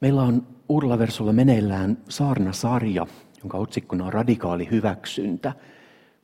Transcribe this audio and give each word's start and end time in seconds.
Meillä 0.00 0.22
on 0.22 0.46
uudella 0.68 0.98
versolla 0.98 1.32
meneillään 1.32 1.98
saarnasarja, 2.08 3.06
jonka 3.40 3.58
otsikkona 3.58 4.04
on 4.04 4.12
radikaali 4.12 4.68
hyväksyntä. 4.70 5.52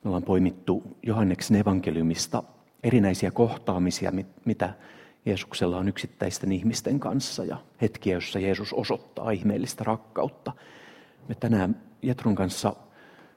Me 0.03 0.07
ollaan 0.07 0.23
poimittu 0.23 0.97
Johanneksen 1.03 1.57
evankeliumista 1.57 2.43
erinäisiä 2.83 3.31
kohtaamisia, 3.31 4.11
mitä 4.45 4.73
Jeesuksella 5.25 5.77
on 5.77 5.87
yksittäisten 5.87 6.51
ihmisten 6.51 6.99
kanssa 6.99 7.45
ja 7.45 7.57
hetkiä, 7.81 8.13
joissa 8.13 8.39
Jeesus 8.39 8.73
osoittaa 8.73 9.31
ihmeellistä 9.31 9.83
rakkautta. 9.83 10.51
Me 11.27 11.35
tänään 11.35 11.81
Jetron 12.01 12.35
kanssa 12.35 12.75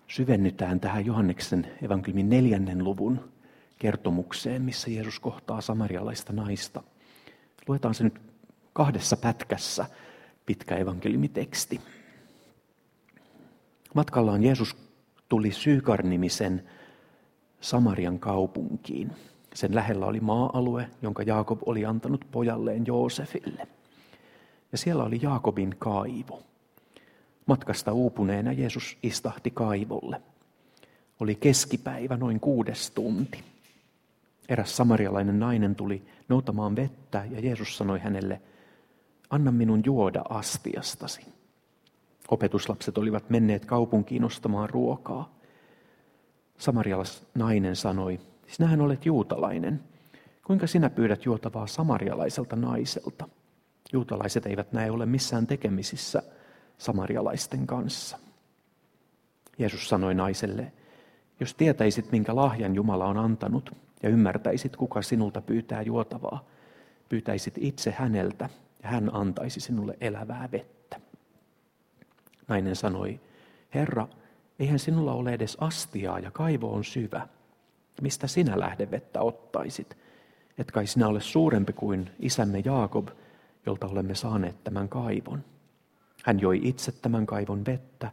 syvennytään 0.07 0.81
tähän 0.81 1.07
Johanneksen 1.07 1.67
evankeliumin 1.83 2.31
neljännen 2.31 2.85
luvun 2.85 3.33
kertomukseen, 3.79 4.63
missä 4.63 4.91
Jeesus 4.91 5.21
kohtaa 5.21 5.61
samarialaista 5.61 6.33
naista. 6.33 6.83
Luetaan 7.69 7.95
se 7.95 8.05
nyt 8.05 8.21
kahdessa 8.73 9.17
pätkässä 9.17 9.87
pitkä 10.47 10.77
evankeliumiteksti. 10.77 11.81
Matkallaan 13.95 14.43
Jeesus 14.43 14.77
tuli 15.29 15.53
Syykar-nimisen 15.53 16.63
Samarian 17.61 18.19
kaupunkiin. 18.19 19.13
Sen 19.55 19.75
lähellä 19.75 20.07
oli 20.07 20.21
maa-alue, 20.21 20.89
jonka 21.03 21.23
Jaakob 21.23 21.61
oli 21.67 21.85
antanut 21.85 22.25
pojalleen 22.31 22.87
Joosefille. 22.87 23.69
Ja 24.73 24.79
siellä 24.79 25.05
oli 25.05 25.19
Jaakobin 25.23 25.75
kaivo. 25.79 26.43
Matkasta 27.47 27.93
uupuneena 27.93 28.53
Jeesus 28.53 28.99
istahti 29.03 29.51
kaivolle. 29.51 30.23
Oli 31.21 31.35
keskipäivä 31.35 32.17
noin 32.17 32.41
kuudes 32.41 32.91
tunti. 32.91 33.45
Eräs 34.49 34.77
samarialainen 34.77 35.39
nainen 35.39 35.75
tuli 35.75 36.03
noutamaan 36.29 36.77
vettä 36.77 37.25
ja 37.31 37.41
Jeesus 37.41 37.77
sanoi 37.77 37.99
hänelle, 37.99 38.41
anna 39.31 39.53
minun 39.53 39.83
juoda 39.85 40.23
astiastasi. 40.29 41.27
Opetuslapset 42.31 42.99
olivat 42.99 43.31
menneet 43.31 43.65
kaupunkiin 43.65 44.25
ostamaan 44.25 44.71
ruokaa. 44.71 45.37
Samarialais 46.59 47.27
nainen 47.35 47.77
sanoi, 47.77 48.21
sinähän 48.47 48.81
olet 48.81 49.07
juutalainen. 49.07 49.81
Kuinka 50.47 50.67
sinä 50.67 50.91
pyydät 50.91 51.25
juotavaa 51.25 51.67
samarialaiselta 51.67 52.57
naiselta? 52.57 53.29
Juutalaiset 53.93 54.47
eivät 54.47 54.73
näe 54.73 54.91
ole 54.91 55.07
missään 55.07 55.47
tekemisissä 55.47 56.23
samarialaisten 56.79 57.67
kanssa. 57.67 58.19
Jeesus 59.59 59.89
sanoi 59.89 60.15
naiselle, 60.15 60.73
jos 61.41 61.55
tietäisit, 61.55 62.13
minkä 62.13 62.37
lahjan 62.37 62.75
Jumala 62.75 63.07
on 63.07 63.19
antanut, 63.19 63.77
ja 64.03 64.09
ymmärtäisit, 64.09 64.77
kuka 64.77 65.03
sinulta 65.03 65.41
pyytää 65.41 65.83
juotavaa, 65.83 66.45
pyytäisit 67.09 67.55
itse 67.59 67.91
häneltä, 67.91 68.49
hän 68.87 69.15
antaisi 69.15 69.61
sinulle 69.61 69.97
elävää 70.01 70.49
vettä. 70.53 71.01
Nainen 72.49 72.77
sanoi, 72.77 73.21
Herra, 73.75 74.09
eihän 74.59 74.79
sinulla 74.79 75.13
ole 75.13 75.33
edes 75.33 75.57
astiaa 75.61 76.19
ja 76.19 76.31
kaivo 76.31 76.75
on 76.75 76.85
syvä. 76.85 77.29
Mistä 78.03 78.27
sinä 78.27 78.61
lähdevettä 78.61 79.21
ottaisit? 79.21 79.97
Et 80.59 80.71
kai 80.71 80.87
sinä 80.87 81.09
ole 81.09 81.21
suurempi 81.21 81.73
kuin 81.73 82.11
isämme 82.19 82.63
Jaakob, 82.65 83.09
jolta 83.67 83.87
olemme 83.87 84.15
saaneet 84.15 84.65
tämän 84.65 84.89
kaivon. 84.89 85.45
Hän 86.25 86.41
joi 86.41 86.61
itse 86.63 86.93
tämän 86.93 87.27
kaivon 87.27 87.67
vettä, 87.67 88.13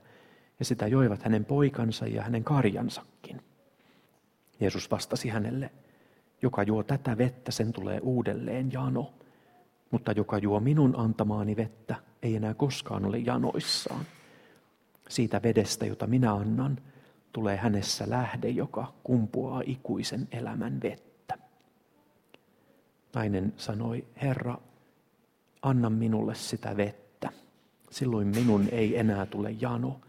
ja 0.59 0.65
sitä 0.65 0.87
joivat 0.87 1.23
hänen 1.23 1.45
poikansa 1.45 2.07
ja 2.07 2.23
hänen 2.23 2.43
karjansakin. 2.43 3.41
Jeesus 4.59 4.91
vastasi 4.91 5.29
hänelle, 5.29 5.71
joka 6.41 6.63
juo 6.63 6.83
tätä 6.83 7.17
vettä, 7.17 7.51
sen 7.51 7.73
tulee 7.73 7.99
uudelleen 7.99 8.71
jano, 8.71 9.13
mutta 9.93 10.11
joka 10.11 10.37
juo 10.37 10.59
minun 10.59 10.95
antamaani 10.97 11.55
vettä, 11.55 11.95
ei 12.23 12.35
enää 12.35 12.53
koskaan 12.53 13.05
ole 13.05 13.17
janoissaan. 13.17 14.05
Siitä 15.09 15.41
vedestä, 15.43 15.85
jota 15.85 16.07
minä 16.07 16.33
annan, 16.33 16.77
tulee 17.33 17.57
hänessä 17.57 18.09
lähde, 18.09 18.49
joka 18.49 18.93
kumpuaa 19.03 19.61
ikuisen 19.65 20.27
elämän 20.31 20.79
vettä. 20.83 21.37
Nainen 23.13 23.53
sanoi, 23.57 24.07
Herra, 24.21 24.57
anna 25.61 25.89
minulle 25.89 26.35
sitä 26.35 26.77
vettä. 26.77 27.29
Silloin 27.91 28.27
minun 28.27 28.69
ei 28.71 28.99
enää 28.99 29.25
tule 29.25 29.55
jano, 29.61 30.01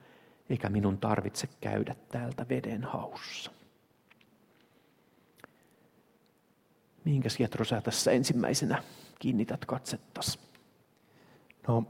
eikä 0.51 0.69
minun 0.69 0.99
tarvitse 0.99 1.49
käydä 1.61 1.95
täältä 2.09 2.47
veden 2.49 2.85
haussa. 2.85 3.51
Mihinkäs 7.05 7.41
Jetro 7.41 7.65
sä 7.65 7.81
tässä 7.81 8.11
ensimmäisenä 8.11 8.83
kiinnität 9.25 9.65
katsettas? 9.65 10.39
No 11.69 11.85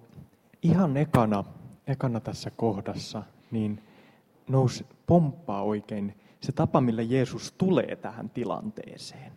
ihan 0.63 0.97
ekana, 0.97 1.45
ekana 1.87 2.21
tässä 2.21 2.51
kohdassa, 2.51 3.23
niin 3.51 3.83
nousi 4.49 4.87
pomppaa 5.07 5.63
oikein 5.63 6.15
se 6.41 6.53
tapa, 6.53 6.81
millä 6.81 7.03
Jeesus 7.03 7.53
tulee 7.59 7.97
tähän 7.97 8.31
tilanteeseen. 8.31 9.33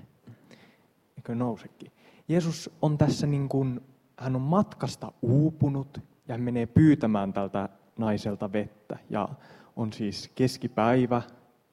Eikö 1.18 1.36
nousekin? 1.36 1.92
Jeesus 2.28 2.70
on 2.82 2.98
tässä 2.98 3.28
niin 3.28 3.50
kuin, 3.50 3.82
hän 4.18 4.36
on 4.36 4.42
matkasta 4.42 5.12
uupunut 5.22 6.00
ja 6.28 6.34
hän 6.34 6.42
menee 6.42 6.66
pyytämään 6.66 7.34
tältä 7.34 7.70
naiselta 7.98 8.52
vettä. 8.54 8.98
Ja 9.10 9.30
on 9.76 9.94
siis 9.94 10.32
keskipäivä 10.36 11.22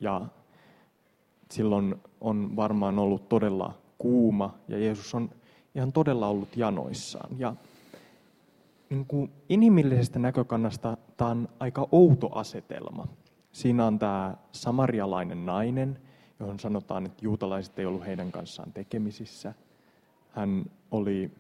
ja 0.00 0.26
silloin 1.50 1.94
on 2.20 2.56
varmaan 2.56 2.98
ollut 2.98 3.28
todella 3.28 3.78
kuuma 3.98 4.58
ja 4.68 4.78
Jeesus 4.78 5.14
on 5.14 5.30
ihan 5.74 5.92
todella 5.92 6.28
ollut 6.28 6.56
janoissaan. 6.56 7.38
Ja 7.38 7.54
niin 8.90 9.06
kuin 9.06 9.30
inhimillisestä 9.48 10.18
näkökannasta 10.18 10.96
tämä 11.16 11.30
on 11.30 11.48
aika 11.60 11.88
outo 11.92 12.30
asetelma. 12.34 13.08
Siinä 13.52 13.86
on 13.86 13.98
tämä 13.98 14.36
samarialainen 14.52 15.46
nainen, 15.46 15.98
johon 16.40 16.60
sanotaan, 16.60 17.06
että 17.06 17.24
juutalaiset 17.24 17.78
ei 17.78 17.86
ollut 17.86 18.06
heidän 18.06 18.32
kanssaan 18.32 18.72
tekemisissä. 18.72 19.54
Hän 20.30 20.64
oli 20.90 21.30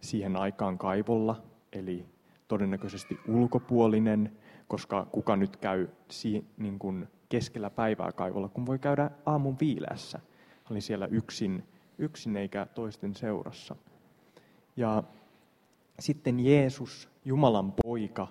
siihen 0.00 0.36
aikaan 0.36 0.78
kaivolla, 0.78 1.42
eli 1.72 2.06
todennäköisesti 2.48 3.18
ulkopuolinen, 3.28 4.32
koska 4.68 5.06
kuka 5.12 5.36
nyt 5.36 5.56
käy 5.56 5.88
niin 6.56 6.78
kuin 6.78 7.08
keskellä 7.28 7.70
päivää 7.70 8.12
kaivolla, 8.12 8.48
kun 8.48 8.66
voi 8.66 8.78
käydä 8.78 9.10
aamun 9.26 9.56
viileässä. 9.60 10.18
Hän 10.18 10.70
oli 10.70 10.80
siellä 10.80 11.06
yksin 11.06 11.64
yksin 11.98 12.36
eikä 12.36 12.66
toisten 12.74 13.14
seurassa. 13.14 13.76
Ja 14.76 15.02
sitten 15.98 16.40
Jeesus, 16.40 17.08
Jumalan 17.24 17.72
poika, 17.84 18.28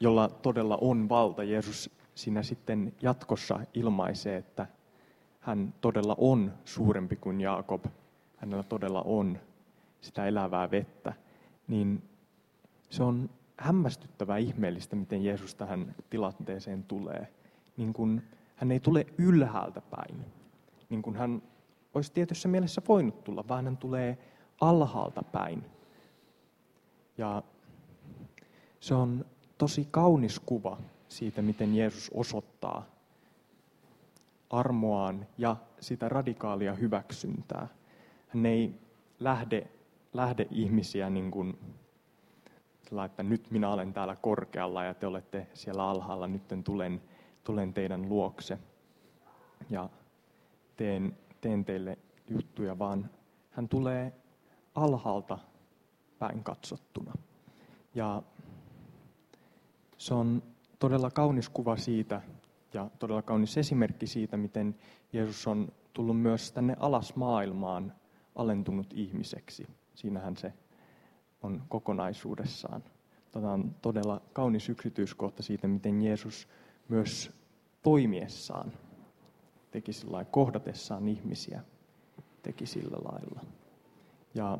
jolla 0.00 0.28
todella 0.28 0.78
on 0.80 1.08
valta. 1.08 1.44
Jeesus 1.44 1.90
siinä 2.14 2.42
sitten 2.42 2.92
jatkossa 3.02 3.60
ilmaisee, 3.74 4.36
että 4.36 4.66
hän 5.40 5.74
todella 5.80 6.14
on 6.18 6.52
suurempi 6.64 7.16
kuin 7.16 7.40
Jaakob. 7.40 7.84
Hänellä 8.36 8.62
todella 8.62 9.02
on 9.02 9.38
sitä 10.00 10.26
elävää 10.26 10.70
vettä. 10.70 11.12
Niin 11.68 12.02
se 12.90 13.02
on 13.02 13.30
hämmästyttävää 13.56 14.38
ihmeellistä, 14.38 14.96
miten 14.96 15.24
Jeesus 15.24 15.54
tähän 15.54 15.94
tilanteeseen 16.10 16.84
tulee. 16.84 17.28
Niin 17.76 17.92
kuin 17.92 18.22
hän 18.56 18.72
ei 18.72 18.80
tule 18.80 19.06
ylhäältä 19.18 19.80
päin. 19.80 20.24
Niin 20.90 21.02
kuin 21.02 21.16
hän 21.16 21.42
olisi 21.94 22.12
tietyssä 22.12 22.48
mielessä 22.48 22.82
voinut 22.88 23.24
tulla, 23.24 23.44
vaan 23.48 23.64
hän 23.64 23.76
tulee 23.76 24.18
alhaalta 24.60 25.22
päin. 25.22 25.64
Ja 27.18 27.42
se 28.80 28.94
on 28.94 29.24
tosi 29.58 29.88
kaunis 29.90 30.40
kuva 30.40 30.78
siitä, 31.08 31.42
miten 31.42 31.76
Jeesus 31.76 32.10
osoittaa 32.14 32.86
armoaan 34.50 35.26
ja 35.38 35.56
sitä 35.80 36.08
radikaalia 36.08 36.74
hyväksyntää. 36.74 37.68
Hän 38.28 38.46
ei 38.46 38.74
lähde, 39.20 39.66
lähde 40.12 40.46
ihmisiä 40.50 41.10
niin 41.10 41.30
kuin, 41.30 41.58
että 43.04 43.22
nyt 43.22 43.50
minä 43.50 43.70
olen 43.70 43.92
täällä 43.92 44.16
korkealla 44.16 44.84
ja 44.84 44.94
te 44.94 45.06
olette 45.06 45.46
siellä 45.54 45.88
alhaalla, 45.88 46.28
nyt 46.28 46.42
tulen, 46.64 47.02
tulen 47.44 47.74
teidän 47.74 48.08
luokse 48.08 48.58
ja 49.70 49.88
teen 50.76 51.16
teen 51.40 51.64
teille 51.64 51.98
juttuja, 52.30 52.78
vaan 52.78 53.10
hän 53.50 53.68
tulee 53.68 54.12
alhaalta 54.74 55.38
päin 56.18 56.44
katsottuna. 56.44 57.12
Ja 57.94 58.22
se 59.98 60.14
on 60.14 60.42
todella 60.78 61.10
kaunis 61.10 61.48
kuva 61.48 61.76
siitä 61.76 62.20
ja 62.74 62.90
todella 62.98 63.22
kaunis 63.22 63.58
esimerkki 63.58 64.06
siitä, 64.06 64.36
miten 64.36 64.74
Jeesus 65.12 65.46
on 65.46 65.68
tullut 65.92 66.20
myös 66.20 66.52
tänne 66.52 66.76
alas 66.80 67.16
maailmaan 67.16 67.92
alentunut 68.36 68.86
ihmiseksi. 68.94 69.66
Siinähän 69.94 70.36
se 70.36 70.52
on 71.42 71.62
kokonaisuudessaan. 71.68 72.84
Tämä 73.30 73.52
on 73.52 73.74
todella 73.82 74.20
kaunis 74.32 74.68
yksityiskohta 74.68 75.42
siitä, 75.42 75.68
miten 75.68 76.02
Jeesus 76.02 76.48
myös 76.88 77.30
toimiessaan 77.82 78.72
teki 79.70 79.92
sillä 79.92 80.24
kohdatessaan 80.24 81.08
ihmisiä, 81.08 81.62
teki 82.42 82.66
sillä 82.66 82.96
lailla. 83.12 83.40
Ja 84.34 84.58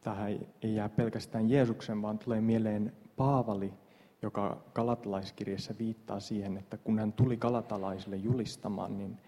tähän 0.00 0.38
ei 0.62 0.74
jää 0.74 0.88
pelkästään 0.88 1.50
Jeesuksen, 1.50 2.02
vaan 2.02 2.18
tulee 2.18 2.40
mieleen 2.40 2.92
Paavali, 3.16 3.74
joka 4.22 4.62
galatalaiskirjassa 4.74 5.74
viittaa 5.78 6.20
siihen, 6.20 6.56
että 6.56 6.76
kun 6.76 6.98
hän 6.98 7.12
tuli 7.12 7.36
galatalaisille 7.36 8.16
julistamaan, 8.16 8.98
niin 8.98 9.18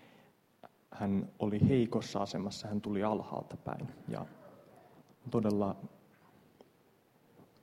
hän 0.90 1.28
oli 1.38 1.69
heikossa 1.69 2.19
asemassa, 2.22 2.69
hän 2.69 2.81
tuli 2.81 3.02
alhaalta 3.02 3.56
päin. 3.56 3.88
Ja 4.08 4.26
todella 5.31 5.76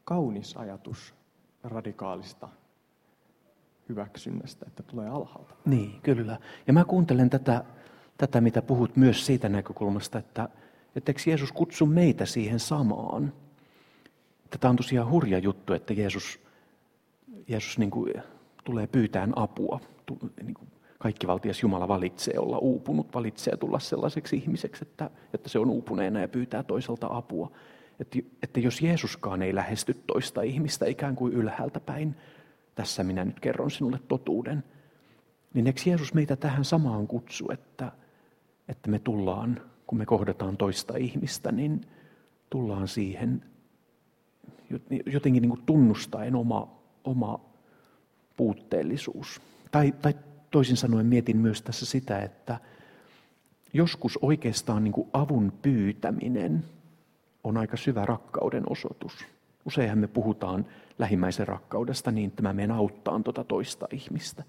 kaunis 0.04 0.58
ajatus 0.58 1.14
radikaalista 1.64 2.50
hyväksynnästä, 3.90 4.66
että 4.68 4.84
tulee 4.84 5.08
alhaalta. 5.08 5.56
Niin, 5.66 6.02
kyllä. 6.04 6.38
Ja 6.68 6.74
mä 6.74 6.86
kuuntelen 6.86 7.30
tätä, 7.30 7.64
tätä 8.18 8.42
mitä 8.42 8.62
puhut 8.62 8.96
myös 8.96 9.26
siitä 9.26 9.50
näkökulmasta, 9.50 10.20
että, 10.20 10.50
että 10.96 11.12
eikö 11.12 11.22
Jeesus 11.26 11.52
kutsu 11.52 11.86
meitä 11.86 12.26
siihen 12.26 12.60
samaan. 12.60 13.34
Tämä 14.60 14.70
on 14.70 14.76
tosiaan 14.76 15.10
hurja 15.10 15.40
juttu, 15.40 15.74
että 15.74 15.94
Jeesus, 15.94 16.40
Jeesus 17.48 17.78
niin 17.78 17.92
kuin 17.92 18.14
tulee 18.64 18.88
pyytään 18.88 19.34
apua. 19.36 19.80
Niin 20.44 20.54
kuin 20.54 20.68
kaikkivaltias 21.00 21.62
Jumala 21.62 21.88
valitsee 21.88 22.40
olla 22.40 22.58
uupunut, 22.58 23.14
valitsee 23.14 23.58
tulla 23.58 23.80
sellaiseksi 23.80 24.36
ihmiseksi, 24.36 24.86
että, 24.86 25.10
että 25.34 25.50
se 25.50 25.60
on 25.60 25.70
uupuneena 25.70 26.20
ja 26.20 26.28
pyytää 26.28 26.64
toiselta 26.64 27.08
apua. 27.12 27.52
Että, 28.00 28.20
että 28.44 28.60
jos 28.60 28.82
Jeesuskaan 28.82 29.42
ei 29.42 29.56
lähesty 29.56 29.94
toista 30.08 30.42
ihmistä 30.42 30.86
ikään 30.86 31.16
kuin 31.16 31.34
ylhäältä 31.34 31.80
päin, 31.80 32.16
tässä 32.78 33.04
minä 33.04 33.26
nyt 33.26 33.40
kerron 33.40 33.72
sinulle 33.72 34.00
totuuden, 34.08 34.64
niin 35.54 35.68
eikö 35.68 35.82
Jeesus 35.86 36.14
meitä 36.14 36.36
tähän 36.36 36.66
samaan 36.66 37.08
kutsu, 37.08 37.52
että, 37.52 37.92
että 38.68 38.90
me 38.90 39.00
tullaan, 39.00 39.62
kun 39.88 39.98
me 39.98 40.06
kohdataan 40.06 40.58
toista 40.58 40.98
ihmistä, 40.98 41.52
niin 41.52 41.82
tullaan 42.50 42.88
siihen 42.88 43.44
jotenkin 45.06 45.42
niin 45.42 45.50
kuin 45.50 45.66
tunnustaen 45.66 46.36
oma, 46.36 46.80
oma 47.04 47.40
puutteellisuus. 48.38 49.42
Tai, 49.72 49.94
tai 50.02 50.14
toisin 50.52 50.78
sanoen 50.78 51.06
mietin 51.06 51.38
myös 51.38 51.62
tässä 51.62 51.86
sitä, 51.86 52.20
että 52.20 52.60
joskus 53.74 54.20
oikeastaan 54.22 54.84
niin 54.84 54.92
kuin 54.92 55.10
avun 55.14 55.54
pyytäminen 55.62 56.64
on 57.44 57.58
aika 57.58 57.78
syvä 57.78 58.06
rakkauden 58.06 58.64
osoitus. 58.70 59.14
Useinhan 59.66 59.98
me 59.98 60.08
puhutaan 60.08 60.66
lähimmäisen 61.00 61.48
rakkaudesta 61.48 62.12
niin, 62.12 62.28
että 62.28 62.42
mä 62.42 62.54
menen 62.54 62.72
auttaan 62.72 63.24
tuota 63.24 63.44
toista 63.44 63.88
ihmistä. 63.92 64.44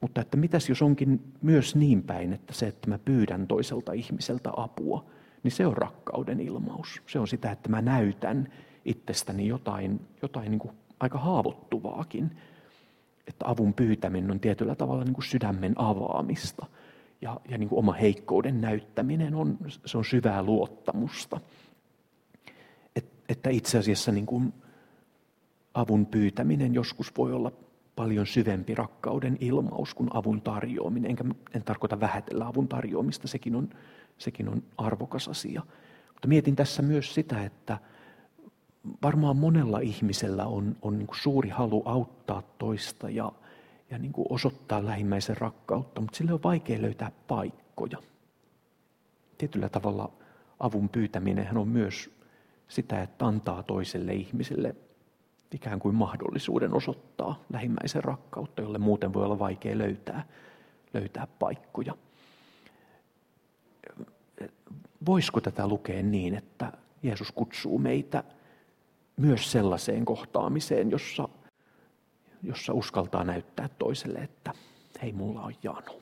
Mutta 0.00 0.20
että 0.20 0.36
mitäs 0.36 0.68
jos 0.68 0.82
onkin 0.82 1.32
myös 1.42 1.76
niin 1.76 2.02
päin, 2.02 2.32
että 2.32 2.52
se, 2.52 2.66
että 2.66 2.88
mä 2.88 2.98
pyydän 2.98 3.46
toiselta 3.46 3.92
ihmiseltä 3.92 4.50
apua, 4.56 5.04
niin 5.42 5.52
se 5.52 5.66
on 5.66 5.76
rakkauden 5.76 6.40
ilmaus. 6.40 7.02
Se 7.06 7.18
on 7.18 7.28
sitä, 7.28 7.50
että 7.50 7.68
mä 7.68 7.82
näytän 7.82 8.48
itsestäni 8.84 9.46
jotain, 9.48 10.00
jotain 10.22 10.50
niin 10.50 10.58
kuin 10.58 10.74
aika 11.00 11.18
haavoittuvaakin. 11.18 12.36
Että 13.26 13.48
avun 13.48 13.74
pyytäminen 13.74 14.30
on 14.30 14.40
tietyllä 14.40 14.74
tavalla 14.74 15.04
niin 15.04 15.14
kuin 15.14 15.24
sydämen 15.24 15.72
avaamista. 15.76 16.66
Ja, 17.22 17.40
ja 17.48 17.58
niin 17.58 17.68
kuin 17.68 17.78
oma 17.78 17.92
heikkouden 17.92 18.60
näyttäminen 18.60 19.34
on, 19.34 19.58
se 19.86 19.98
on 19.98 20.04
syvää 20.04 20.42
luottamusta. 20.42 21.40
Et, 22.96 23.04
että 23.28 23.50
itse 23.50 23.78
asiassa 23.78 24.12
niin 24.12 24.26
kuin 24.26 24.52
avun 25.74 26.06
pyytäminen 26.06 26.74
joskus 26.74 27.12
voi 27.18 27.32
olla 27.32 27.52
paljon 27.96 28.26
syvempi 28.26 28.74
rakkauden 28.74 29.36
ilmaus 29.40 29.94
kuin 29.94 30.08
avun 30.12 30.42
tarjoaminen. 30.42 31.10
Enkä 31.10 31.24
en 31.54 31.64
tarkoita 31.64 32.00
vähätellä 32.00 32.46
avun 32.46 32.68
tarjoamista, 32.68 33.28
sekin 33.28 33.56
on, 33.56 33.70
sekin 34.18 34.48
on 34.48 34.62
arvokas 34.78 35.28
asia. 35.28 35.62
Mutta 36.12 36.28
mietin 36.28 36.56
tässä 36.56 36.82
myös 36.82 37.14
sitä, 37.14 37.44
että 37.44 37.78
varmaan 39.02 39.36
monella 39.36 39.78
ihmisellä 39.78 40.46
on, 40.46 40.76
on 40.82 40.98
niin 40.98 41.08
suuri 41.12 41.48
halu 41.48 41.82
auttaa 41.84 42.42
toista 42.58 43.10
ja, 43.10 43.32
ja 43.90 43.98
niin 43.98 44.12
osoittaa 44.28 44.86
lähimmäisen 44.86 45.36
rakkautta, 45.36 46.00
mutta 46.00 46.16
sille 46.16 46.32
on 46.32 46.42
vaikea 46.44 46.82
löytää 46.82 47.12
paikkoja. 47.28 47.98
Tietyllä 49.38 49.68
tavalla 49.68 50.12
avun 50.60 50.88
pyytäminen 50.88 51.56
on 51.56 51.68
myös 51.68 52.10
sitä, 52.68 53.02
että 53.02 53.26
antaa 53.26 53.62
toiselle 53.62 54.14
ihmiselle 54.14 54.74
ikään 55.52 55.78
kuin 55.78 55.94
mahdollisuuden 55.94 56.74
osoittaa 56.74 57.44
lähimmäisen 57.52 58.04
rakkautta, 58.04 58.62
jolle 58.62 58.78
muuten 58.78 59.12
voi 59.12 59.24
olla 59.24 59.38
vaikea 59.38 59.78
löytää, 59.78 60.24
löytää 60.94 61.26
paikkoja. 61.38 61.94
Voisiko 65.06 65.40
tätä 65.40 65.68
lukea 65.68 66.02
niin, 66.02 66.34
että 66.34 66.72
Jeesus 67.02 67.32
kutsuu 67.32 67.78
meitä 67.78 68.24
myös 69.16 69.52
sellaiseen 69.52 70.04
kohtaamiseen, 70.04 70.90
jossa, 70.90 71.28
jossa 72.42 72.72
uskaltaa 72.72 73.24
näyttää 73.24 73.68
toiselle, 73.68 74.18
että 74.18 74.52
hei, 75.02 75.12
mulla 75.12 75.42
on 75.42 75.54
jano. 75.62 76.00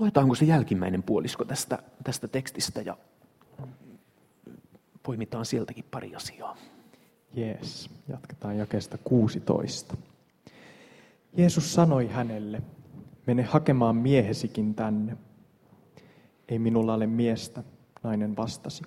Luetaanko 0.00 0.34
se 0.34 0.44
jälkimmäinen 0.44 1.02
puolisko 1.02 1.44
tästä, 1.44 1.78
tästä 2.04 2.28
tekstistä 2.28 2.80
ja 2.80 2.96
poimitaan 5.02 5.46
sieltäkin 5.46 5.84
pari 5.90 6.14
asiaa. 6.14 6.56
Jees, 7.38 7.90
jatketaan 8.08 8.58
jakesta 8.58 8.98
16. 9.04 9.96
Jeesus 11.36 11.74
sanoi 11.74 12.08
hänelle, 12.08 12.62
mene 13.26 13.42
hakemaan 13.42 13.96
miehesikin 13.96 14.74
tänne. 14.74 15.16
Ei 16.48 16.58
minulla 16.58 16.94
ole 16.94 17.06
miestä, 17.06 17.62
nainen 18.02 18.36
vastasi. 18.36 18.82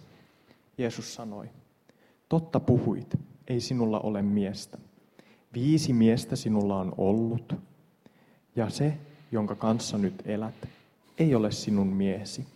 Jeesus 0.78 1.14
sanoi, 1.14 1.50
totta 2.30 2.60
puhuit, 2.60 3.16
ei 3.48 3.60
sinulla 3.62 4.00
ole 4.00 4.22
miestä. 4.22 4.78
Viisi 5.54 5.94
miestä 5.94 6.36
sinulla 6.36 6.80
on 6.80 6.94
ollut, 6.98 7.56
ja 8.56 8.70
se, 8.70 8.98
jonka 9.32 9.56
kanssa 9.56 9.98
nyt 9.98 10.22
elät, 10.26 10.68
ei 11.18 11.36
ole 11.36 11.52
sinun 11.52 11.88
miesi. 11.88 12.48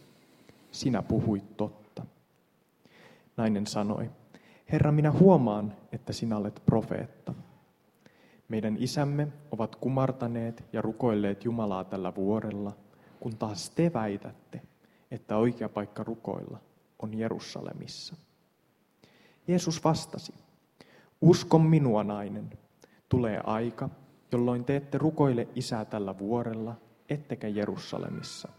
Sinä 0.72 1.02
puhuit 1.02 1.58
totta. 1.58 2.06
Nainen 3.38 3.68
sanoi, 3.68 4.10
Herra, 4.72 4.92
minä 4.92 5.12
huomaan, 5.12 5.74
että 5.92 6.14
sinä 6.14 6.38
olet 6.38 6.62
profeetta. 6.66 7.34
Meidän 8.48 8.78
isämme 8.80 9.28
ovat 9.52 9.76
kumartaneet 9.76 10.64
ja 10.74 10.82
rukoilleet 10.82 11.46
Jumalaa 11.46 11.84
tällä 11.84 12.16
vuorella, 12.16 12.74
kun 13.20 13.38
taas 13.38 13.70
te 13.70 13.92
väitätte, 13.94 14.62
että 15.12 15.38
oikea 15.38 15.70
paikka 15.70 16.04
rukoilla 16.04 16.58
on 17.00 17.14
Jerusalemissa. 17.14 18.16
Jeesus 19.48 19.84
vastasi, 19.84 20.34
uskon 21.22 21.62
minua 21.62 22.04
nainen, 22.04 22.50
tulee 23.10 23.42
aika, 23.44 23.90
jolloin 24.32 24.66
te 24.66 24.76
ette 24.76 24.98
rukoile 24.98 25.48
isää 25.56 25.86
tällä 25.86 26.20
vuorella, 26.20 26.76
ettekä 27.10 27.48
Jerusalemissa. 27.48 28.50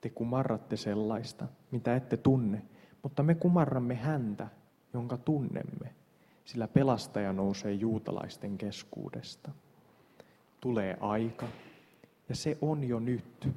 Te 0.00 0.10
kumarratte 0.10 0.76
sellaista, 0.76 1.46
mitä 1.70 1.96
ette 1.96 2.16
tunne, 2.16 2.62
mutta 3.02 3.22
me 3.22 3.34
kumarramme 3.34 3.94
häntä, 3.94 4.48
jonka 4.96 5.16
tunnemme, 5.16 5.94
sillä 6.44 6.68
pelastaja 6.68 7.32
nousee 7.32 7.72
juutalaisten 7.72 8.58
keskuudesta. 8.58 9.50
Tulee 10.60 10.96
aika, 11.00 11.48
ja 12.28 12.36
se 12.36 12.58
on 12.60 12.84
jo 12.84 13.00
nyt, 13.00 13.48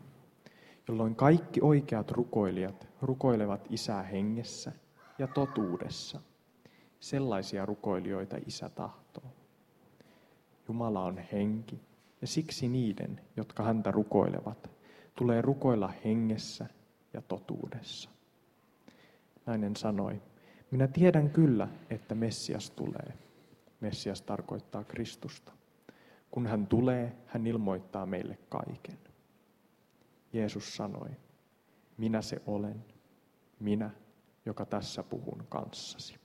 jolloin 0.88 1.16
kaikki 1.16 1.62
oikeat 1.62 2.12
rukoilijat 2.12 2.88
rukoilevat 3.02 3.68
Isää 3.70 4.04
hengessä 4.04 4.72
ja 5.20 5.28
totuudessa. 5.28 6.22
Sellaisia 7.00 7.66
rukoilijoita 7.66 8.38
Isä 8.46 8.70
tahtoo. 8.70 9.24
Jumala 10.68 11.04
on 11.04 11.18
henki, 11.32 11.80
ja 12.22 12.28
siksi 12.28 12.68
niiden, 12.68 13.22
jotka 13.38 13.64
häntä 13.64 13.92
rukoilevat, 13.92 14.72
tulee 15.16 15.42
rukoilla 15.42 15.94
hengessä 16.06 16.66
ja 17.14 17.22
totuudessa. 17.22 18.10
Nainen 19.46 19.76
sanoi, 19.76 20.22
minä 20.72 20.88
tiedän 20.88 21.30
kyllä, 21.30 21.68
että 21.90 22.16
Messias 22.16 22.72
tulee. 22.72 23.14
Messias 23.82 24.22
tarkoittaa 24.22 24.84
Kristusta. 24.84 25.52
Kun 26.32 26.48
hän 26.48 26.68
tulee, 26.68 27.16
hän 27.26 27.48
ilmoittaa 27.48 28.06
meille 28.06 28.38
kaiken. 28.50 28.98
Jeesus 30.34 30.76
sanoi, 30.76 31.10
minä 31.98 32.22
se 32.22 32.42
olen, 32.48 32.86
minä, 33.60 33.90
joka 34.46 34.66
tässä 34.66 35.04
puhun 35.04 35.46
kanssasi. 35.50 36.16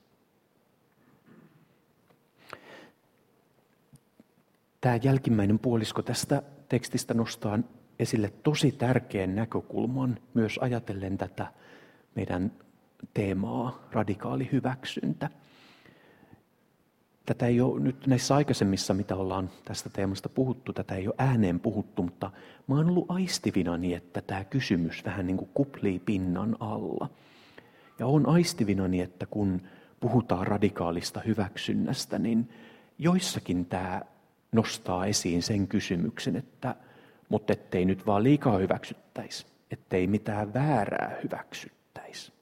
Tämä 4.81 4.99
jälkimmäinen 5.03 5.59
puolisko 5.59 6.01
tästä 6.01 6.43
tekstistä 6.69 7.13
nostaa 7.13 7.59
esille 7.99 8.33
tosi 8.43 8.71
tärkeän 8.71 9.35
näkökulman 9.35 10.19
myös 10.33 10.57
ajatellen 10.61 11.17
tätä 11.17 11.53
meidän 12.15 12.51
teemaa, 13.13 13.87
radikaali 13.91 14.49
hyväksyntä. 14.51 15.29
Tätä 17.25 17.45
ei 17.45 17.61
ole 17.61 17.79
nyt 17.79 18.07
näissä 18.07 18.35
aikaisemmissa, 18.35 18.93
mitä 18.93 19.15
ollaan 19.15 19.49
tästä 19.65 19.89
teemasta 19.89 20.29
puhuttu, 20.29 20.73
tätä 20.73 20.95
ei 20.95 21.07
ole 21.07 21.15
ääneen 21.17 21.59
puhuttu, 21.59 22.03
mutta 22.03 22.31
mä 22.67 22.75
oon 22.75 22.89
ollut 22.89 23.11
aistivinani, 23.11 23.93
että 23.93 24.21
tämä 24.21 24.43
kysymys 24.43 25.05
vähän 25.05 25.27
niin 25.27 25.37
kuin 25.37 25.49
kuplii 25.53 25.99
pinnan 25.99 26.57
alla. 26.59 27.09
Ja 27.99 28.07
on 28.07 28.27
aistivinani, 28.27 29.01
että 29.01 29.25
kun 29.25 29.61
puhutaan 29.99 30.47
radikaalista 30.47 31.21
hyväksynnästä, 31.25 32.19
niin 32.19 32.49
joissakin 32.99 33.65
tämä 33.65 34.01
nostaa 34.51 35.05
esiin 35.05 35.43
sen 35.43 35.67
kysymyksen, 35.67 36.35
että 36.35 36.75
mutta 37.29 37.53
ettei 37.53 37.85
nyt 37.85 38.05
vaan 38.05 38.23
liikaa 38.23 38.57
hyväksyttäisi, 38.57 39.45
ettei 39.71 40.07
mitään 40.07 40.53
väärää 40.53 41.15
hyväksyttäisi. 41.23 42.34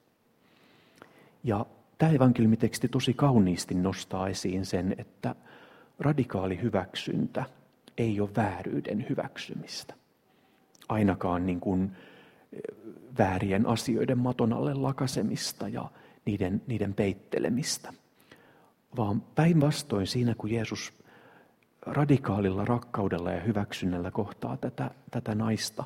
Ja 1.43 1.65
tämä 1.97 2.12
evankeliumiteksti 2.12 2.88
tosi 2.88 3.13
kauniisti 3.13 3.75
nostaa 3.75 4.27
esiin 4.27 4.65
sen, 4.65 4.95
että 4.97 5.35
radikaali 6.00 6.62
hyväksyntä 6.62 7.43
ei 7.97 8.21
ole 8.21 8.29
vääryyden 8.35 9.05
hyväksymistä. 9.09 9.93
Ainakaan 10.89 11.45
niin 11.45 11.59
kuin 11.59 11.91
eh, 12.53 12.59
väärien 13.17 13.65
asioiden 13.65 14.17
maton 14.17 14.53
alle 14.53 14.73
lakasemista 14.73 15.67
ja 15.67 15.91
niiden, 16.25 16.62
niiden 16.67 16.93
peittelemistä. 16.93 17.93
Vaan 18.97 19.21
päinvastoin 19.21 20.07
siinä, 20.07 20.35
kun 20.38 20.51
Jeesus 20.51 20.93
radikaalilla 21.81 22.65
rakkaudella 22.65 23.31
ja 23.31 23.41
hyväksynnällä 23.41 24.12
kohtaa 24.12 24.57
tätä, 24.57 24.91
tätä 25.12 25.35
naista, 25.35 25.83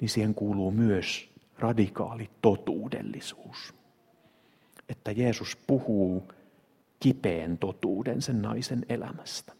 niin 0.00 0.08
siihen 0.08 0.34
kuuluu 0.34 0.70
myös 0.70 1.30
radikaali 1.58 2.30
totuudellisuus. 2.42 3.77
Että 4.88 5.10
Jeesus 5.10 5.56
puhuu 5.66 6.32
kipeän 7.00 7.58
totuuden 7.58 8.22
sen 8.22 8.42
naisen 8.42 8.86
elämästä. 8.88 9.52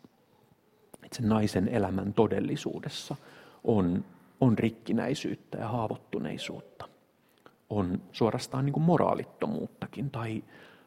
Että 1.03 1.17
sen 1.17 1.29
naisen 1.29 1.69
elämän 1.69 2.13
todellisuudessa 2.13 3.17
on, 3.65 4.05
on 4.41 4.59
rikkinäisyyttä 4.59 5.59
ja 5.59 5.69
haavoittuneisuutta. 5.69 6.89
On 7.71 8.03
suorastaan 8.13 8.65
niin 8.65 8.73
kuin 8.73 8.85
moraalittomuuttakin 8.85 10.11
tai, 10.11 10.45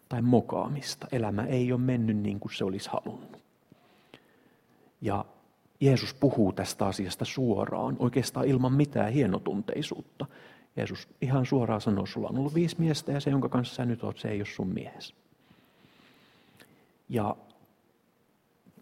tai 0.10 0.22
mokaamista. 0.22 1.08
Elämä 1.12 1.44
ei 1.44 1.72
ole 1.72 1.82
mennyt 1.82 2.18
niin 2.18 2.40
kuin 2.40 2.56
se 2.56 2.64
olisi 2.64 2.90
halunnut. 2.90 3.44
Ja 5.02 5.26
Jeesus 5.80 6.14
puhuu 6.14 6.54
tästä 6.54 6.86
asiasta 6.86 7.26
suoraan, 7.26 7.96
oikeastaan 8.00 8.48
ilman 8.48 8.74
mitään 8.74 9.12
hienotunteisuutta. 9.12 10.26
Jeesus 10.76 11.08
ihan 11.22 11.46
suoraan 11.46 11.82
sanoo, 11.82 12.06
sulla 12.06 12.28
on 12.28 12.38
ollut 12.38 12.56
viisi 12.56 12.76
miestä 12.80 13.12
ja 13.12 13.20
se, 13.20 13.30
jonka 13.30 13.50
kanssa 13.50 13.76
sä 13.76 13.86
nyt 13.86 14.04
oot, 14.04 14.18
se 14.18 14.30
ei 14.30 14.40
ole 14.40 14.46
sun 14.46 14.74
mies. 14.74 15.16
Ja 17.10 17.36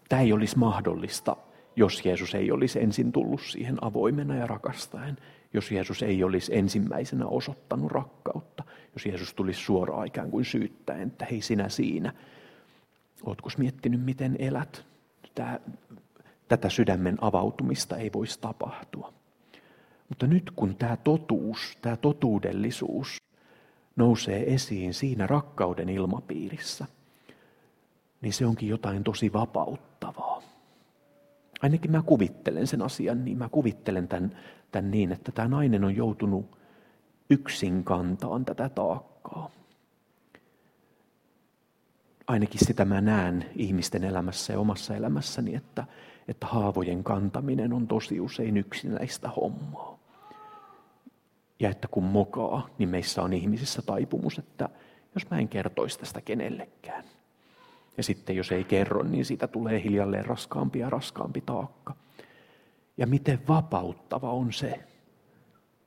tämä 0.10 0.22
ei 0.22 0.34
olisi 0.34 0.58
mahdollista, 0.58 1.38
jos 1.76 2.06
Jeesus 2.06 2.36
ei 2.36 2.52
olisi 2.52 2.84
ensin 2.84 3.12
tullut 3.12 3.42
siihen 3.42 3.84
avoimena 3.84 4.36
ja 4.36 4.48
rakastaen. 4.48 5.18
Jos 5.54 5.72
Jeesus 5.72 6.04
ei 6.04 6.24
olisi 6.24 6.56
ensimmäisenä 6.58 7.26
osoittanut 7.26 7.92
rakkautta. 7.92 8.64
Jos 8.94 9.06
Jeesus 9.06 9.34
tulisi 9.34 9.62
suoraan 9.62 10.08
ikään 10.08 10.32
kuin 10.32 10.46
syyttäen, 10.46 11.08
että 11.08 11.26
hei 11.32 11.42
sinä 11.42 11.70
siinä. 11.70 12.14
Oletko 13.24 13.50
miettinyt, 13.58 14.06
miten 14.06 14.36
elät? 14.40 14.86
Tätä 16.48 16.70
sydämen 16.70 17.18
avautumista 17.22 17.98
ei 17.98 18.10
voisi 18.14 18.40
tapahtua. 18.40 19.14
Mutta 20.10 20.28
nyt 20.28 20.52
kun 20.56 20.76
tämä 20.76 20.98
totuus, 20.98 21.78
tämä 21.82 21.98
totuudellisuus 21.98 23.18
nousee 23.96 24.54
esiin 24.54 24.94
siinä 24.94 25.28
rakkauden 25.28 25.90
ilmapiirissä– 25.90 26.86
niin 28.22 28.34
se 28.34 28.46
onkin 28.46 28.70
jotain 28.70 29.04
tosi 29.04 29.34
vapauttavaa. 29.34 30.42
Ainakin 31.62 31.92
mä 31.92 32.04
kuvittelen 32.06 32.68
sen 32.68 32.82
asian 32.82 33.26
niin. 33.26 33.38
Mä 33.38 33.50
kuvittelen 33.50 34.08
tämän, 34.08 34.38
tämän 34.72 34.92
niin, 34.92 35.12
että 35.12 35.32
tämä 35.32 35.48
nainen 35.48 35.84
on 35.84 35.96
joutunut 35.96 36.58
yksin 37.30 37.84
kantaan 37.84 38.46
tätä 38.46 38.70
taakkaa. 38.70 39.50
Ainakin 42.28 42.68
sitä 42.68 42.86
mä 42.86 43.02
näen 43.02 43.46
ihmisten 43.56 44.04
elämässä 44.04 44.54
ja 44.54 44.60
omassa 44.60 44.96
elämässäni, 44.96 45.56
että, 45.56 45.86
että 46.28 46.48
haavojen 46.48 47.04
kantaminen 47.04 47.74
on 47.74 47.88
tosi 47.88 48.20
usein 48.20 48.58
yksinäistä 48.58 49.30
hommaa. 49.30 49.99
Ja 51.60 51.70
että 51.70 51.88
kun 51.88 52.04
mokaa, 52.04 52.70
niin 52.78 52.90
meissä 52.90 53.22
on 53.22 53.34
ihmisissä 53.34 53.82
taipumus, 53.82 54.40
että 54.40 54.70
jos 55.16 55.30
mä 55.30 55.40
en 55.40 55.48
kertoisi 55.48 56.00
tästä 56.00 56.22
kenellekään– 56.22 57.04
ja 58.00 58.04
sitten 58.04 58.36
jos 58.36 58.52
ei 58.52 58.64
kerro, 58.64 59.04
niin 59.04 59.26
siitä 59.26 59.48
tulee 59.48 59.84
hiljalleen 59.84 60.26
raskaampi 60.26 60.80
ja 60.80 60.90
raskaampi 60.90 61.42
taakka. 61.42 61.96
Ja 62.98 63.08
miten 63.08 63.40
vapauttava 63.48 64.32
on 64.32 64.54
se. 64.54 64.80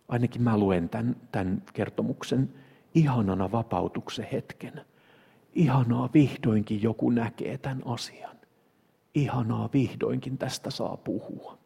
Ainakin 0.08 0.42
mä 0.42 0.58
luen 0.58 0.88
tämän, 0.88 1.16
tämän 1.32 1.62
kertomuksen 1.72 2.54
ihanana 2.94 3.52
vapautuksen 3.52 4.28
hetken. 4.32 4.84
Ihanaa 5.54 6.10
vihdoinkin 6.14 6.82
joku 6.82 7.10
näkee 7.10 7.58
tämän 7.58 7.82
asian. 7.84 8.36
Ihanaa 9.14 9.68
vihdoinkin 9.72 10.38
tästä 10.38 10.70
saa 10.70 10.96
puhua. 10.96 11.58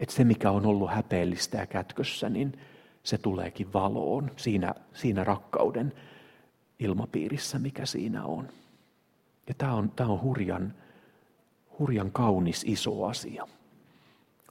Että 0.00 0.14
se, 0.14 0.24
mikä 0.24 0.50
on 0.50 0.66
ollut 0.66 0.90
häpeellistä 0.90 1.58
ja 1.58 1.66
kätkössä, 1.66 2.28
niin 2.28 2.58
se 3.02 3.18
tuleekin 3.18 3.72
valoon 3.72 4.30
siinä, 4.36 4.74
siinä 4.92 5.24
rakkauden 5.24 5.92
ilmapiirissä, 6.78 7.58
mikä 7.58 7.86
siinä 7.86 8.24
on. 8.24 8.48
Ja 9.48 9.54
tämä 9.58 9.74
on, 9.74 9.90
tämä 9.90 10.10
on 10.10 10.22
hurjan, 10.22 10.74
hurjan 11.78 12.12
kaunis 12.12 12.64
iso 12.66 13.04
asia. 13.04 13.48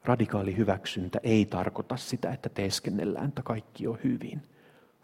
Radikaali 0.03 0.57
hyväksyntä 0.57 1.19
ei 1.23 1.45
tarkoita 1.45 1.97
sitä, 1.97 2.31
että 2.31 2.49
teeskennellään, 2.49 3.27
että 3.27 3.41
kaikki 3.41 3.87
on 3.87 3.97
hyvin. 4.03 4.41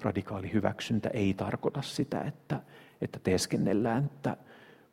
Radikaali 0.01 0.53
hyväksyntä 0.53 1.09
ei 1.09 1.33
tarkoita 1.33 1.81
sitä, 1.81 2.21
että, 2.21 2.59
että 3.01 3.19
teeskennellään, 3.23 4.05
että 4.05 4.37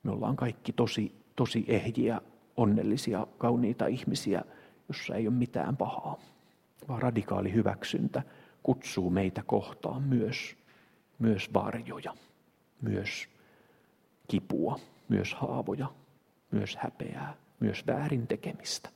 me 0.03 0.11
ollaan 0.11 0.37
kaikki 0.37 0.73
tosi, 0.73 1.15
tosi 1.37 1.65
ehjiä, 1.69 2.21
onnellisia, 2.57 3.27
kauniita 3.39 3.87
ihmisiä, 3.87 4.45
jossa 4.91 5.15
ei 5.15 5.29
ole 5.29 5.37
mitään 5.37 5.77
pahaa. 5.77 6.19
Vaan 6.89 7.03
radikaali 7.03 7.53
hyväksyntä 7.53 8.23
kutsuu 8.63 9.11
meitä 9.11 9.43
kohtaan 9.47 10.03
myös, 10.03 10.57
myös 11.19 11.55
varjoja, 11.55 12.15
myös 12.83 13.29
kipua, 14.29 14.79
myös 15.09 15.35
haavoja, 15.35 15.87
myös 16.51 16.77
häpeää, 16.77 17.35
myös 17.61 17.87
väärin 17.87 18.27
tekemistä. 18.27 18.89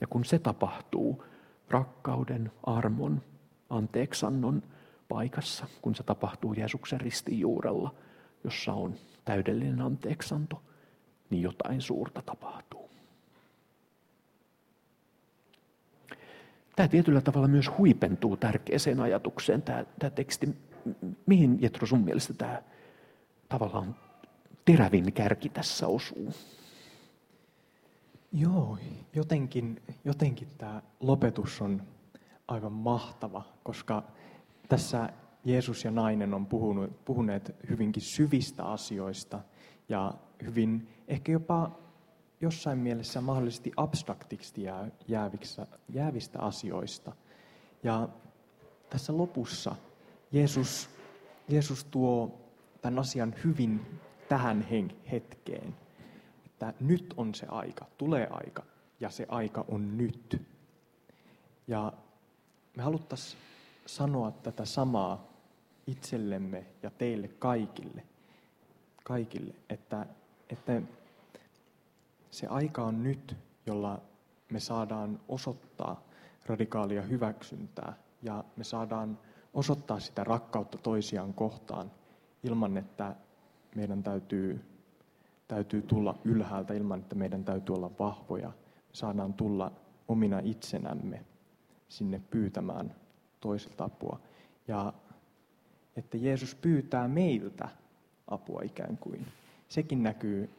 Ja 0.00 0.06
kun 0.06 0.24
se 0.24 0.38
tapahtuu 0.38 1.24
rakkauden, 1.68 2.52
armon, 2.62 3.22
anteeksannon 3.70 4.62
paikassa, 5.08 5.66
kun 5.82 5.94
se 5.94 6.02
tapahtuu 6.02 6.52
Jeesuksen 6.52 7.00
ristin 7.00 7.40
juurella, 7.40 7.94
jossa 8.44 8.72
on 8.72 8.94
täydellinen 9.24 9.80
anteeksanto, 9.80 10.62
niin 11.30 11.42
jotain 11.42 11.80
suurta 11.80 12.22
tapahtuu. 12.22 12.89
Tämä 16.80 16.88
tietyllä 16.88 17.20
tavalla 17.20 17.48
myös 17.48 17.70
huipentuu 17.78 18.36
tärkeäseen 18.36 19.00
ajatukseen, 19.00 19.62
tämä, 19.62 19.84
tämä 19.98 20.10
teksti. 20.10 20.56
Mihin 21.26 21.58
Jetro 21.62 21.86
sun 21.86 22.04
mielestä 22.04 22.34
tämä 22.34 22.62
tavallaan 23.48 23.96
terävin 24.64 25.12
kärki 25.12 25.48
tässä 25.48 25.86
osuu. 25.86 26.32
Joo, 28.32 28.78
jotenkin, 29.14 29.82
jotenkin 30.04 30.48
tämä 30.58 30.82
lopetus 31.00 31.60
on 31.60 31.82
aivan 32.48 32.72
mahtava, 32.72 33.42
koska 33.62 34.02
tässä 34.68 35.08
Jeesus 35.44 35.84
ja 35.84 35.90
nainen 35.90 36.34
on 36.34 36.46
puhunut, 36.46 37.04
puhuneet 37.04 37.54
hyvinkin 37.70 38.02
syvistä 38.02 38.64
asioista 38.64 39.40
ja 39.88 40.14
hyvin 40.44 40.88
ehkä 41.08 41.32
jopa 41.32 41.78
jossain 42.40 42.78
mielessä 42.78 43.20
mahdollisesti 43.20 43.72
abstraktiksi 43.76 44.62
jäävistä, 45.08 45.66
jäävistä 45.88 46.38
asioista. 46.38 47.12
Ja 47.82 48.08
tässä 48.90 49.16
lopussa 49.16 49.76
Jeesus, 50.32 50.90
Jeesus 51.48 51.84
tuo 51.84 52.40
tämän 52.82 52.98
asian 52.98 53.34
hyvin 53.44 54.00
tähän 54.28 54.66
hetkeen. 55.12 55.76
Että 56.46 56.74
nyt 56.80 57.14
on 57.16 57.34
se 57.34 57.46
aika, 57.46 57.86
tulee 57.98 58.28
aika, 58.30 58.62
ja 59.00 59.10
se 59.10 59.26
aika 59.28 59.64
on 59.68 59.98
nyt. 59.98 60.42
Ja 61.66 61.92
me 62.76 62.82
haluttaisiin 62.82 63.42
sanoa 63.86 64.30
tätä 64.30 64.64
samaa 64.64 65.30
itsellemme 65.86 66.66
ja 66.82 66.90
teille 66.90 67.28
kaikille, 67.28 68.02
kaikille 69.04 69.54
että, 69.70 70.06
että 70.50 70.82
se 72.30 72.46
aika 72.46 72.84
on 72.84 73.02
nyt, 73.02 73.36
jolla 73.66 74.00
me 74.52 74.60
saadaan 74.60 75.20
osoittaa 75.28 76.04
radikaalia 76.46 77.02
hyväksyntää 77.02 77.92
ja 78.22 78.44
me 78.56 78.64
saadaan 78.64 79.18
osoittaa 79.54 80.00
sitä 80.00 80.24
rakkautta 80.24 80.78
toisiaan 80.78 81.34
kohtaan 81.34 81.90
ilman, 82.42 82.76
että 82.76 83.16
meidän 83.74 84.02
täytyy, 84.02 84.64
täytyy 85.48 85.82
tulla 85.82 86.18
ylhäältä 86.24 86.74
ilman, 86.74 86.98
että 86.98 87.14
meidän 87.14 87.44
täytyy 87.44 87.74
olla 87.74 87.90
vahvoja. 87.98 88.48
Me 88.48 88.92
saadaan 88.92 89.34
tulla 89.34 89.72
omina 90.08 90.40
itsenämme 90.44 91.24
sinne 91.88 92.22
pyytämään 92.30 92.94
toisilta 93.40 93.84
apua. 93.84 94.20
Ja 94.68 94.92
että 95.96 96.16
Jeesus 96.16 96.54
pyytää 96.54 97.08
meiltä 97.08 97.68
apua 98.28 98.60
ikään 98.64 98.96
kuin. 98.96 99.26
Sekin 99.68 100.02
näkyy, 100.02 100.50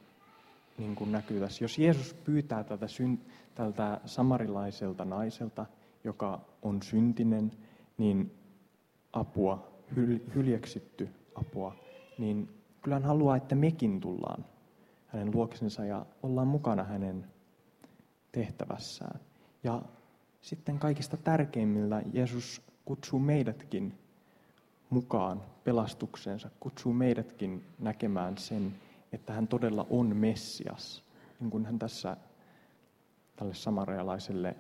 niin 0.77 0.95
kuin 0.95 1.11
näkyy 1.11 1.39
tässä. 1.39 1.63
Jos 1.63 1.79
Jeesus 1.79 2.13
pyytää 2.13 2.63
tältä, 2.63 2.87
syn, 2.87 3.19
tältä 3.55 4.01
samarilaiselta 4.05 5.05
naiselta, 5.05 5.65
joka 6.03 6.41
on 6.61 6.81
syntinen, 6.81 7.51
niin 7.97 8.31
apua, 9.13 9.71
hyl, 9.95 10.19
hyljeksitty 10.35 11.09
apua, 11.35 11.75
niin 12.17 12.49
kyllä 12.81 12.95
hän 12.95 13.03
haluaa, 13.03 13.35
että 13.35 13.55
mekin 13.55 13.99
tullaan 14.01 14.45
hänen 15.07 15.35
luoksensa 15.35 15.85
ja 15.85 16.05
ollaan 16.23 16.47
mukana 16.47 16.83
hänen 16.83 17.25
tehtävässään. 18.31 19.19
Ja 19.63 19.81
sitten 20.41 20.79
kaikista 20.79 21.17
tärkeimmillä 21.17 22.01
Jeesus 22.13 22.61
kutsuu 22.85 23.19
meidätkin 23.19 23.93
mukaan 24.89 25.41
pelastuksensa, 25.63 26.49
kutsuu 26.59 26.93
meidätkin 26.93 27.63
näkemään 27.79 28.37
sen, 28.37 28.75
että 29.11 29.33
hän 29.33 29.47
todella 29.47 29.87
on 29.89 30.15
Messias, 30.15 31.03
niin 31.39 31.51
kuin 31.51 31.65
hän 31.65 31.79
tässä 31.79 32.17
tälle 33.35 33.53
samarialaiselle 33.53 34.55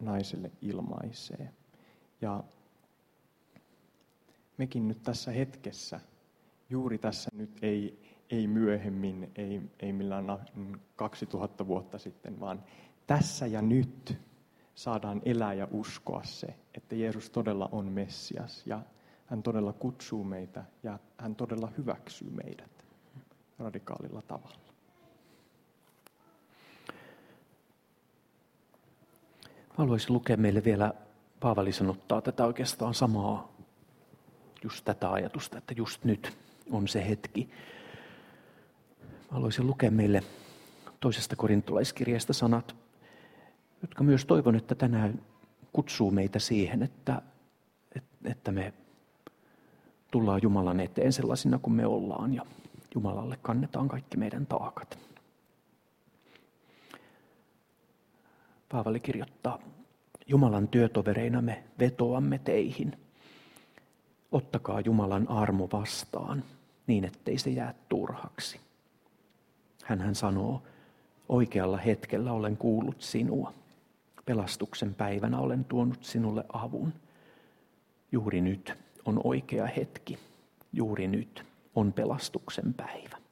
naiselle 0.00 0.50
ilmaisee. 0.62 1.52
Ja 2.20 2.44
mekin 4.58 4.88
nyt 4.88 5.02
tässä 5.02 5.30
hetkessä, 5.30 6.00
juuri 6.70 6.98
tässä 6.98 7.30
nyt 7.34 7.58
ei, 7.62 8.02
ei 8.30 8.46
myöhemmin, 8.46 9.30
ei, 9.36 9.62
ei 9.80 9.92
millään 9.92 10.26
2000 10.96 11.66
vuotta 11.66 11.98
sitten, 11.98 12.40
vaan 12.40 12.64
tässä 13.06 13.46
ja 13.46 13.62
nyt 13.62 14.18
saadaan 14.74 15.22
elää 15.24 15.54
ja 15.54 15.68
uskoa 15.70 16.24
se, 16.24 16.54
että 16.74 16.94
Jeesus 16.94 17.30
todella 17.30 17.68
on 17.72 17.86
Messias 17.86 18.66
ja 18.66 18.82
hän 19.26 19.42
todella 19.42 19.72
kutsuu 19.72 20.24
meitä 20.24 20.64
ja 20.82 20.98
hän 21.18 21.34
todella 21.34 21.72
hyväksyy 21.78 22.30
meidät 22.30 22.87
radikaalilla 23.58 24.22
tavalla. 24.22 24.58
Haluaisin 29.68 30.12
lukea 30.12 30.36
meille 30.36 30.64
vielä, 30.64 30.94
Paavali 31.40 31.72
sanottaa 31.72 32.20
tätä 32.20 32.46
oikeastaan 32.46 32.94
samaa, 32.94 33.52
just 34.64 34.84
tätä 34.84 35.12
ajatusta, 35.12 35.58
että 35.58 35.74
just 35.76 36.04
nyt 36.04 36.36
on 36.70 36.88
se 36.88 37.08
hetki. 37.08 37.50
Haluaisin 39.28 39.66
lukea 39.66 39.90
meille 39.90 40.22
toisesta 41.00 41.36
korintolaiskirjasta 41.36 42.32
sanat, 42.32 42.76
jotka 43.82 44.04
myös 44.04 44.24
toivon, 44.26 44.56
että 44.56 44.74
tänään 44.74 45.22
kutsuu 45.72 46.10
meitä 46.10 46.38
siihen, 46.38 46.82
että, 46.82 47.22
että 48.24 48.52
me 48.52 48.72
tullaan 50.10 50.40
Jumalan 50.42 50.80
eteen 50.80 51.12
sellaisina 51.12 51.58
kuin 51.58 51.74
me 51.74 51.86
ollaan 51.86 52.34
ja 52.34 52.46
Jumalalle 52.94 53.38
kannetaan 53.42 53.88
kaikki 53.88 54.16
meidän 54.16 54.46
taakat. 54.46 54.98
Paavali 58.68 59.00
kirjoittaa, 59.00 59.58
Jumalan 60.26 60.68
työtovereina 60.68 61.42
me 61.42 61.64
vetoamme 61.78 62.38
teihin. 62.38 62.96
Ottakaa 64.32 64.80
Jumalan 64.80 65.30
armo 65.30 65.68
vastaan 65.72 66.44
niin, 66.86 67.04
ettei 67.04 67.38
se 67.38 67.50
jää 67.50 67.74
turhaksi. 67.88 68.60
Hän 69.84 70.14
sanoo, 70.14 70.62
oikealla 71.28 71.76
hetkellä 71.76 72.32
olen 72.32 72.56
kuullut 72.56 73.02
sinua. 73.02 73.52
Pelastuksen 74.24 74.94
päivänä 74.94 75.38
olen 75.38 75.64
tuonut 75.64 76.04
sinulle 76.04 76.44
avun. 76.52 76.92
Juuri 78.12 78.40
nyt 78.40 78.74
on 79.04 79.20
oikea 79.24 79.66
hetki. 79.66 80.18
Juuri 80.72 81.08
nyt 81.08 81.47
on 81.78 81.92
pelastuksen 81.92 82.74
päivä. 82.74 83.27